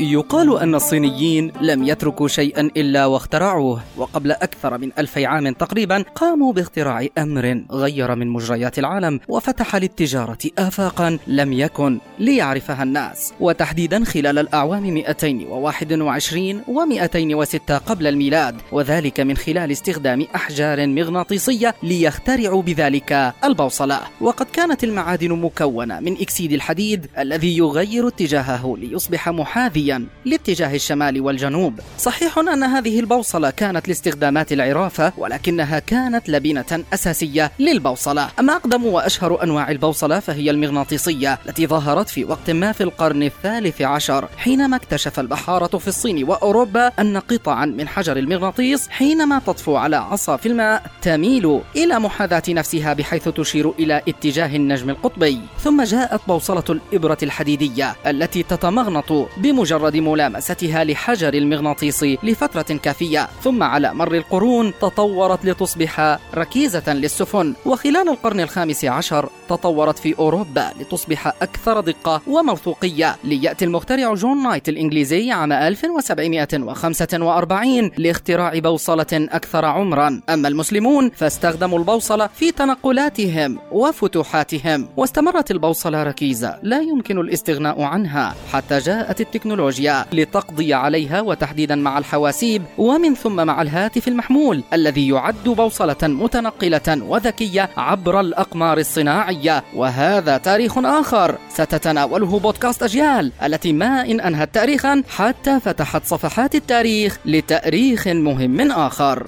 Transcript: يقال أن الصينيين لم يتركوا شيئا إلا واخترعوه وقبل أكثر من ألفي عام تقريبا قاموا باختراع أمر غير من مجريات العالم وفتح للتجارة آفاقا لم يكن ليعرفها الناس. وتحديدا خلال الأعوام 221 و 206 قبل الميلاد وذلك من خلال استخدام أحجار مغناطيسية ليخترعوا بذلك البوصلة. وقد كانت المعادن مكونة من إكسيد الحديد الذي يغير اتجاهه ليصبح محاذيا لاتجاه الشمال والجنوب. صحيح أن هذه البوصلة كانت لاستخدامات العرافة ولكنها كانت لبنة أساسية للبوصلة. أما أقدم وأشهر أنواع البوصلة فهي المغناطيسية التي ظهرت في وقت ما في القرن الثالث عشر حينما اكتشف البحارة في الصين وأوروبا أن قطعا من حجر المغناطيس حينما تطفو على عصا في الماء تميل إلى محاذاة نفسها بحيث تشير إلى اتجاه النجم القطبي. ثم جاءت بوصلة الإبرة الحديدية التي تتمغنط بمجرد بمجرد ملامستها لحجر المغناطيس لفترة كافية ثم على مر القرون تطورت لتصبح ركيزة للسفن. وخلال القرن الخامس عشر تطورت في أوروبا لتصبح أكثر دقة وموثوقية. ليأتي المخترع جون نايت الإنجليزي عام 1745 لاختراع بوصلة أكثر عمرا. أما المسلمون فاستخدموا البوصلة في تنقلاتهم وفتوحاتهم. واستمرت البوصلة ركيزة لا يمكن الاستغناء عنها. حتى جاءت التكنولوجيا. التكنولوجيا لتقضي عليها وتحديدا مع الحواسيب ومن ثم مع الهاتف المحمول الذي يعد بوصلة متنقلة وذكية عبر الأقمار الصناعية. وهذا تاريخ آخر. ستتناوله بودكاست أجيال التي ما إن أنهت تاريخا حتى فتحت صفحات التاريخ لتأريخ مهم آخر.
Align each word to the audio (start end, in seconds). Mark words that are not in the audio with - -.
يقال 0.00 0.58
أن 0.58 0.74
الصينيين 0.74 1.52
لم 1.60 1.84
يتركوا 1.84 2.28
شيئا 2.28 2.70
إلا 2.76 3.06
واخترعوه 3.06 3.80
وقبل 3.96 4.32
أكثر 4.32 4.78
من 4.78 4.90
ألفي 4.98 5.26
عام 5.26 5.52
تقريبا 5.52 6.04
قاموا 6.14 6.52
باختراع 6.52 7.06
أمر 7.18 7.64
غير 7.70 8.14
من 8.14 8.28
مجريات 8.28 8.78
العالم 8.78 9.20
وفتح 9.28 9.76
للتجارة 9.76 10.38
آفاقا 10.58 11.18
لم 11.26 11.52
يكن 11.52 11.98
ليعرفها 12.18 12.82
الناس. 12.82 13.32
وتحديدا 13.40 14.04
خلال 14.04 14.38
الأعوام 14.38 14.82
221 14.82 16.62
و 16.68 16.84
206 16.84 17.78
قبل 17.78 18.06
الميلاد 18.06 18.60
وذلك 18.72 19.20
من 19.20 19.36
خلال 19.36 19.70
استخدام 19.72 20.26
أحجار 20.34 20.86
مغناطيسية 20.86 21.74
ليخترعوا 21.82 22.62
بذلك 22.62 23.32
البوصلة. 23.44 24.00
وقد 24.20 24.46
كانت 24.52 24.84
المعادن 24.84 25.32
مكونة 25.32 26.00
من 26.00 26.12
إكسيد 26.20 26.52
الحديد 26.52 27.06
الذي 27.18 27.56
يغير 27.56 28.08
اتجاهه 28.08 28.76
ليصبح 28.78 29.28
محاذيا 29.28 29.89
لاتجاه 30.24 30.74
الشمال 30.74 31.20
والجنوب. 31.20 31.80
صحيح 31.98 32.38
أن 32.38 32.62
هذه 32.62 33.00
البوصلة 33.00 33.50
كانت 33.50 33.88
لاستخدامات 33.88 34.52
العرافة 34.52 35.12
ولكنها 35.16 35.78
كانت 35.78 36.28
لبنة 36.28 36.84
أساسية 36.94 37.52
للبوصلة. 37.58 38.28
أما 38.38 38.56
أقدم 38.56 38.86
وأشهر 38.86 39.42
أنواع 39.42 39.70
البوصلة 39.70 40.20
فهي 40.20 40.50
المغناطيسية 40.50 41.38
التي 41.46 41.66
ظهرت 41.66 42.08
في 42.08 42.24
وقت 42.24 42.50
ما 42.50 42.72
في 42.72 42.82
القرن 42.82 43.22
الثالث 43.22 43.82
عشر 43.82 44.28
حينما 44.36 44.76
اكتشف 44.76 45.20
البحارة 45.20 45.78
في 45.78 45.88
الصين 45.88 46.24
وأوروبا 46.24 46.86
أن 46.86 47.16
قطعا 47.16 47.64
من 47.66 47.88
حجر 47.88 48.16
المغناطيس 48.16 48.88
حينما 48.88 49.38
تطفو 49.38 49.76
على 49.76 49.96
عصا 49.96 50.36
في 50.36 50.46
الماء 50.46 50.82
تميل 51.02 51.60
إلى 51.76 51.98
محاذاة 51.98 52.42
نفسها 52.48 52.92
بحيث 52.92 53.28
تشير 53.28 53.70
إلى 53.78 54.02
اتجاه 54.08 54.56
النجم 54.56 54.90
القطبي. 54.90 55.40
ثم 55.64 55.82
جاءت 55.82 56.20
بوصلة 56.28 56.64
الإبرة 56.70 57.18
الحديدية 57.22 57.96
التي 58.06 58.42
تتمغنط 58.42 59.12
بمجرد 59.36 59.79
بمجرد 59.80 59.96
ملامستها 59.96 60.84
لحجر 60.84 61.34
المغناطيس 61.34 62.02
لفترة 62.02 62.62
كافية 62.62 63.28
ثم 63.42 63.62
على 63.62 63.94
مر 63.94 64.14
القرون 64.14 64.72
تطورت 64.80 65.44
لتصبح 65.44 66.18
ركيزة 66.34 66.92
للسفن. 66.92 67.54
وخلال 67.66 68.08
القرن 68.08 68.40
الخامس 68.40 68.84
عشر 68.84 69.28
تطورت 69.48 69.98
في 69.98 70.18
أوروبا 70.18 70.70
لتصبح 70.80 71.26
أكثر 71.26 71.80
دقة 71.80 72.22
وموثوقية. 72.26 73.16
ليأتي 73.24 73.64
المخترع 73.64 74.14
جون 74.14 74.42
نايت 74.42 74.68
الإنجليزي 74.68 75.30
عام 75.30 75.52
1745 75.52 77.90
لاختراع 77.96 78.58
بوصلة 78.58 79.06
أكثر 79.12 79.64
عمرا. 79.64 80.20
أما 80.28 80.48
المسلمون 80.48 81.10
فاستخدموا 81.10 81.78
البوصلة 81.78 82.26
في 82.26 82.52
تنقلاتهم 82.52 83.58
وفتوحاتهم. 83.72 84.88
واستمرت 84.96 85.50
البوصلة 85.50 86.02
ركيزة 86.02 86.58
لا 86.62 86.80
يمكن 86.80 87.18
الاستغناء 87.18 87.82
عنها. 87.82 88.34
حتى 88.52 88.78
جاءت 88.78 89.20
التكنولوجيا. 89.20 89.69
التكنولوجيا 89.70 90.06
لتقضي 90.12 90.74
عليها 90.74 91.20
وتحديدا 91.20 91.74
مع 91.74 91.98
الحواسيب 91.98 92.62
ومن 92.78 93.14
ثم 93.14 93.46
مع 93.46 93.62
الهاتف 93.62 94.08
المحمول 94.08 94.62
الذي 94.72 95.08
يعد 95.08 95.44
بوصلة 95.44 95.96
متنقلة 96.02 97.02
وذكية 97.02 97.70
عبر 97.76 98.20
الأقمار 98.20 98.78
الصناعية. 98.78 99.64
وهذا 99.74 100.36
تاريخ 100.36 100.78
آخر. 100.78 101.38
ستتناوله 101.48 102.38
بودكاست 102.38 102.82
أجيال 102.82 103.32
التي 103.42 103.72
ما 103.72 104.00
إن 104.10 104.20
أنهت 104.20 104.54
تاريخا 104.54 105.02
حتى 105.08 105.60
فتحت 105.60 106.04
صفحات 106.04 106.54
التاريخ 106.54 107.18
لتأريخ 107.24 108.08
مهم 108.08 108.70
آخر. 108.70 109.26